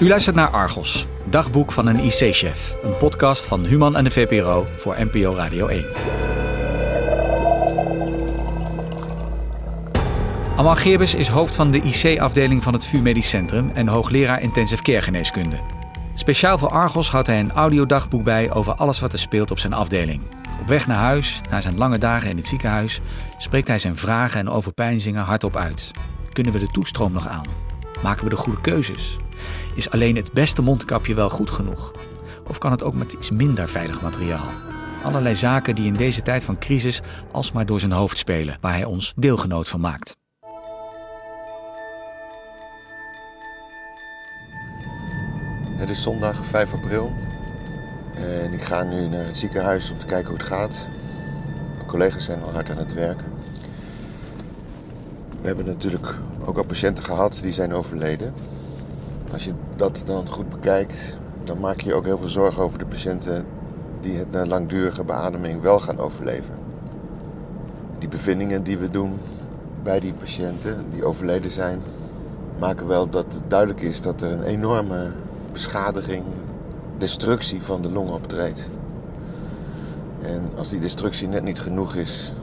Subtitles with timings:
[0.00, 2.76] U luistert naar Argos, dagboek van een IC-chef.
[2.82, 5.86] Een podcast van Human en de VPRO voor NPO Radio 1.
[10.56, 14.82] Amal Geerbes is hoofd van de IC-afdeling van het VU Medisch Centrum en hoogleraar intensive
[14.82, 15.60] care geneeskunde.
[16.14, 19.72] Speciaal voor Argos houdt hij een audiodagboek bij over alles wat er speelt op zijn
[19.72, 20.22] afdeling.
[20.60, 23.00] Op weg naar huis, na zijn lange dagen in het ziekenhuis,
[23.36, 25.90] spreekt hij zijn vragen en overpeinzingen hardop uit.
[26.32, 27.69] Kunnen we de toestroom nog aan?
[28.02, 29.16] Maken we de goede keuzes?
[29.74, 31.92] Is alleen het beste mondkapje wel goed genoeg?
[32.48, 34.46] Of kan het ook met iets minder veilig materiaal?
[35.04, 37.00] Allerlei zaken die in deze tijd van crisis
[37.32, 40.16] alsmaar door zijn hoofd spelen, waar hij ons deelgenoot van maakt.
[45.76, 47.14] Het is zondag 5 april
[48.14, 50.88] en ik ga nu naar het ziekenhuis om te kijken hoe het gaat.
[51.74, 53.20] Mijn collega's zijn al hard aan het werk.
[55.40, 58.34] We hebben natuurlijk ook al patiënten gehad die zijn overleden.
[59.32, 62.78] Als je dat dan goed bekijkt, dan maak je je ook heel veel zorgen over
[62.78, 63.46] de patiënten
[64.00, 66.54] die het na langdurige beademing wel gaan overleven.
[67.98, 69.18] Die bevindingen die we doen
[69.82, 71.82] bij die patiënten die overleden zijn,
[72.58, 75.12] maken wel dat het duidelijk is dat er een enorme
[75.52, 76.24] beschadiging,
[76.98, 78.68] destructie van de long optreedt.
[80.22, 82.34] En als die destructie net niet genoeg is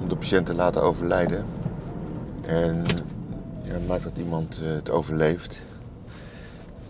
[0.00, 1.44] om de patiënt te laten overlijden
[2.50, 2.84] en
[3.62, 5.60] ja, maakt dat iemand eh, het overleeft,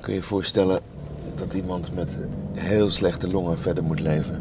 [0.00, 0.80] kun je je voorstellen
[1.34, 2.17] dat iemand met
[2.52, 4.41] heel slechte longen verder moet leven.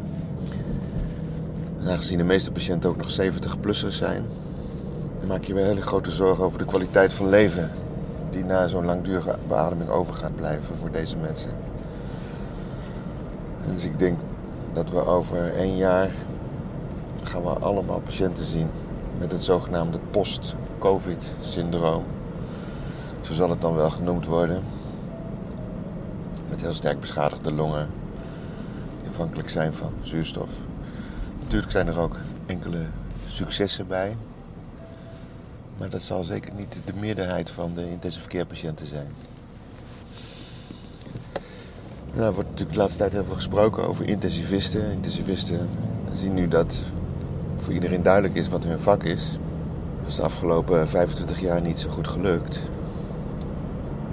[1.80, 4.24] En aangezien de meeste patiënten ook nog 70-plussers zijn,
[5.26, 7.70] maak je wel hele grote zorgen over de kwaliteit van leven
[8.30, 11.50] die na zo'n langdurige beademing over gaat blijven voor deze mensen.
[13.66, 14.18] En dus ik denk
[14.72, 16.10] dat we over één jaar
[17.22, 18.68] gaan we allemaal patiënten zien
[19.20, 22.04] met het zogenaamde post-covid-syndroom.
[23.20, 24.62] Zo zal het dan wel genoemd worden.
[26.48, 27.88] Met heel sterk beschadigde longen,
[29.00, 30.60] die afhankelijk zijn van zuurstof.
[31.40, 32.86] Natuurlijk zijn er ook enkele
[33.26, 34.16] successen bij.
[35.78, 38.46] Maar dat zal zeker niet de meerderheid van de intensive care
[38.82, 39.08] zijn.
[42.12, 44.92] Nou, er wordt natuurlijk de laatste tijd heel veel gesproken over intensivisten.
[44.92, 45.68] Intensivisten
[46.12, 46.82] zien nu dat
[47.60, 49.38] voor iedereen duidelijk is wat hun vak is.
[49.98, 52.62] Dat is de afgelopen 25 jaar niet zo goed gelukt.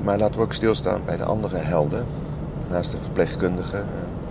[0.04, 2.06] Maar laten we ook stilstaan bij de andere helden.
[2.70, 3.86] Naast de verpleegkundigen.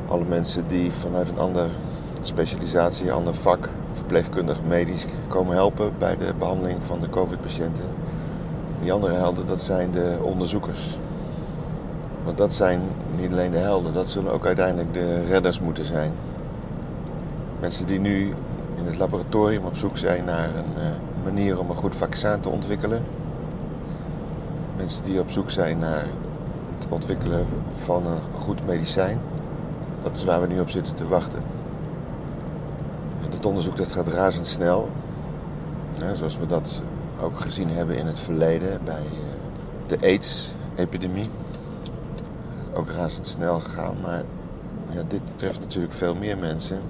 [0.08, 1.66] Alle mensen die vanuit een andere
[2.22, 7.84] specialisatie, een ander vak, verpleegkundig, medisch, komen helpen bij de behandeling van de COVID-patiënten.
[8.82, 10.98] Die andere helden, dat zijn de onderzoekers.
[12.24, 12.80] Want dat zijn
[13.20, 16.12] niet alleen de helden, dat zullen ook uiteindelijk de redders moeten zijn.
[17.60, 18.32] Mensen die nu
[18.76, 22.48] in het laboratorium op zoek zijn naar een uh, manier om een goed vaccin te
[22.48, 23.02] ontwikkelen.
[24.76, 26.06] Mensen die op zoek zijn naar
[26.78, 29.18] het ontwikkelen van een goed medicijn.
[30.02, 31.42] Dat is waar we nu op zitten te wachten.
[33.24, 34.88] En dat onderzoek dat gaat razendsnel.
[35.98, 36.82] Ja, zoals we dat
[37.22, 39.02] ook gezien hebben in het verleden bij
[39.86, 41.30] de AIDS-epidemie.
[42.74, 44.22] Ook razendsnel gegaan, maar
[44.90, 46.80] ja, dit treft natuurlijk veel meer mensen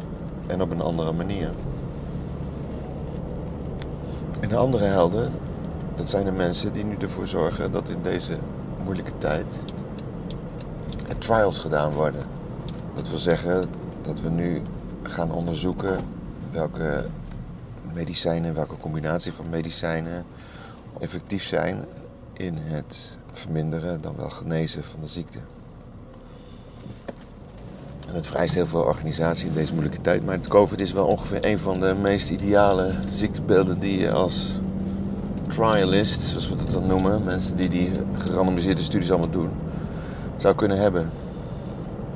[0.46, 1.50] en op een andere manier.
[4.40, 5.32] En de andere helden,
[5.94, 8.38] dat zijn de mensen die nu ervoor zorgen dat in deze
[8.76, 9.58] moeilijke tijd
[11.08, 12.26] er trials gedaan worden.
[12.94, 13.70] Dat wil zeggen
[14.02, 14.62] dat we nu
[15.02, 16.00] gaan onderzoeken
[16.50, 17.06] welke
[17.92, 20.24] medicijnen, welke combinatie van medicijnen
[21.00, 21.84] effectief zijn
[22.32, 25.38] in het verminderen, dan wel genezen van de ziekte.
[28.08, 30.24] En het vereist heel veel organisatie in deze moeilijke tijd.
[30.24, 34.60] Maar het COVID is wel ongeveer een van de meest ideale ziektebeelden die je als
[35.46, 39.50] trialist, zoals we dat dan noemen, mensen die die gerandomiseerde studies allemaal doen,
[40.36, 41.10] zou kunnen hebben.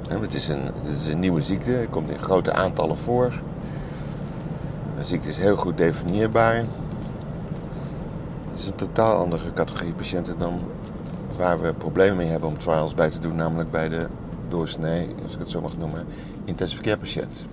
[0.08, 3.32] En het, is een, het is een nieuwe ziekte, het komt in grote aantallen voor.
[4.98, 6.54] De ziekte is heel goed definieerbaar.
[6.54, 10.60] Het is een totaal andere categorie patiënten dan
[11.36, 14.06] waar we problemen mee hebben om trials bij te doen, namelijk bij de
[14.50, 16.06] doorsnee, als ik het zo mag noemen,
[16.44, 17.44] intensive care patiënt.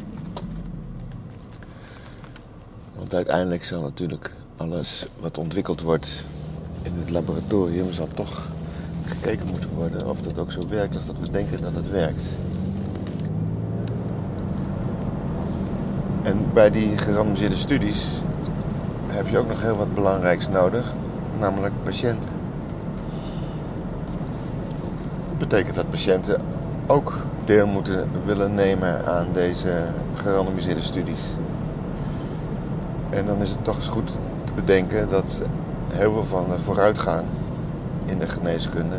[2.96, 6.26] Want uiteindelijk zal natuurlijk alles wat ontwikkeld wordt
[6.82, 8.48] in het laboratorium, zal toch
[9.06, 12.28] gekeken moeten worden of dat ook zo werkt als dat we denken dat het werkt.
[16.24, 18.22] En bij die gerandomiseerde studies
[19.08, 20.94] heb je ook nog heel wat belangrijks nodig,
[21.40, 22.30] namelijk patiënten.
[25.30, 26.42] Dat betekent dat patiënten
[26.88, 27.14] ook
[27.46, 31.30] deel moeten willen nemen aan deze gerandomiseerde studies.
[33.10, 34.08] En dan is het toch eens goed
[34.44, 35.42] te bedenken dat
[35.88, 37.24] heel veel van de vooruitgang
[38.06, 38.96] in de geneeskunde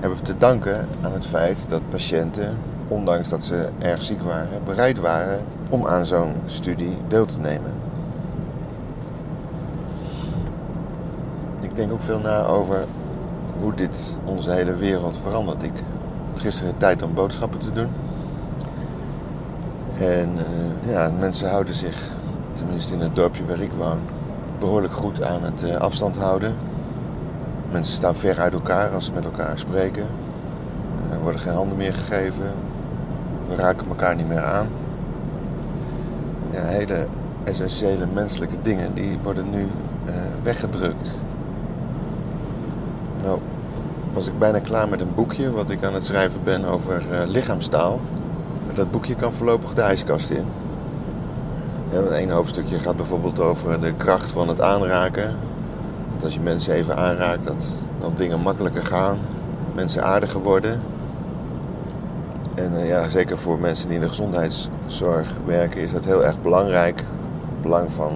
[0.00, 2.56] hebben we te danken aan het feit dat patiënten,
[2.88, 7.72] ondanks dat ze erg ziek waren, bereid waren om aan zo'n studie deel te nemen.
[11.60, 12.84] Ik denk ook veel na over
[13.60, 15.62] hoe dit onze hele wereld verandert.
[15.62, 15.82] Ik
[16.36, 17.88] had gisteren tijd om boodschappen te doen.
[19.98, 22.10] En uh, ja, mensen houden zich,
[22.54, 23.98] tenminste in het dorpje waar ik woon,
[24.58, 26.54] behoorlijk goed aan het uh, afstand houden.
[27.72, 30.06] Mensen staan ver uit elkaar als ze met elkaar spreken.
[31.10, 32.52] Er worden geen handen meer gegeven.
[33.48, 34.68] We raken elkaar niet meer aan.
[36.50, 37.06] Ja, hele
[37.44, 41.10] essentiële menselijke dingen die worden nu uh, weggedrukt.
[43.22, 43.38] Nou,
[44.16, 47.26] was ik bijna klaar met een boekje wat ik aan het schrijven ben over uh,
[47.26, 48.00] lichaamstaal.
[48.74, 50.44] Dat boekje kan voorlopig de ijskast in.
[51.90, 55.34] Een hoofdstukje gaat bijvoorbeeld over de kracht van het aanraken.
[56.14, 59.18] Dat als je mensen even aanraakt, dat dan dingen makkelijker gaan.
[59.74, 60.80] Mensen aardiger worden.
[62.54, 66.42] En uh, ja, zeker voor mensen die in de gezondheidszorg werken is dat heel erg
[66.42, 66.98] belangrijk.
[66.98, 68.12] Het belang van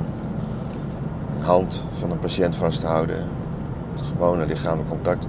[1.36, 3.24] een hand van een patiënt vasthouden.
[3.92, 5.26] Het gewone lichamelijk contact.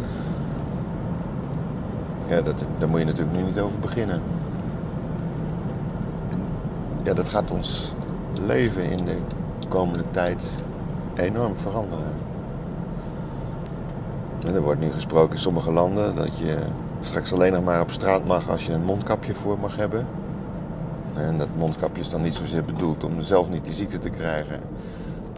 [2.31, 4.21] Ja, dat, daar moet je natuurlijk nu niet over beginnen.
[7.03, 7.93] ja, dat gaat ons
[8.33, 9.17] leven in de
[9.67, 10.59] komende tijd
[11.15, 12.13] enorm veranderen.
[14.47, 16.57] En er wordt nu gesproken in sommige landen dat je
[17.01, 20.05] straks alleen nog maar op straat mag als je een mondkapje voor mag hebben.
[21.13, 24.59] En dat mondkapje is dan niet zozeer bedoeld om zelf niet die ziekte te krijgen.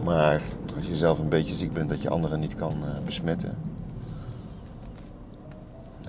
[0.04, 0.42] Maar
[0.76, 3.54] als je zelf een beetje ziek bent, dat je anderen niet kan uh, besmetten.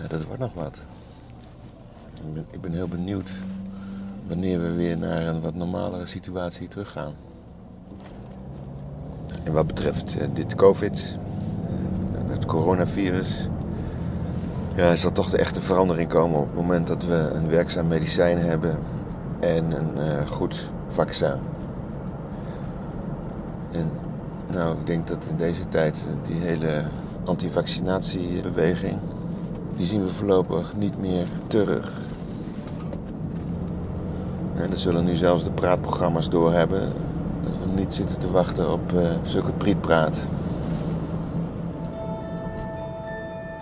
[0.02, 0.82] Ja, dat wordt nog wat.
[2.52, 3.32] Ik ben, heel benieuwd
[4.28, 7.14] wanneer we weer naar een wat normalere situatie teruggaan.
[9.44, 11.18] En wat betreft uh, dit COVID,
[12.16, 13.48] uh, het coronavirus,
[14.76, 18.38] ja, zal toch de echte verandering komen op het moment dat we een werkzaam medicijn
[18.38, 18.80] hebben
[19.40, 21.40] en een uh, goed vaccin.
[23.72, 23.92] En
[24.52, 26.84] nou, ik denk dat in deze tijd die hele
[27.24, 28.98] antivaccinatiebeweging,
[29.78, 31.92] die zien we voorlopig niet meer terug.
[34.56, 36.94] En er zullen nu zelfs de praatprogramma's doorhebben
[37.44, 40.28] dat we niet zitten te wachten op uh, zulke prietpraat.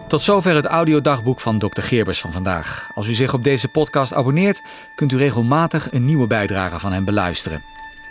[0.08, 1.82] Tot zover het audiodagboek van Dr.
[1.82, 2.90] Geerbers van vandaag.
[2.94, 4.62] Als u zich op deze podcast abonneert,
[4.96, 7.64] kunt u regelmatig een nieuwe bijdrage van hem beluisteren.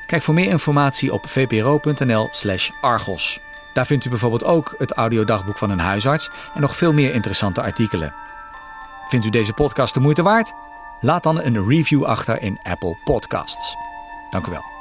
[0.07, 3.41] Kijk voor meer informatie op vpro.nl/slash argos.
[3.73, 7.63] Daar vindt u bijvoorbeeld ook het audiodagboek van een huisarts en nog veel meer interessante
[7.63, 8.15] artikelen.
[9.09, 10.53] Vindt u deze podcast de moeite waard?
[11.01, 13.77] Laat dan een review achter in Apple Podcasts.
[14.31, 14.72] Dank u wel.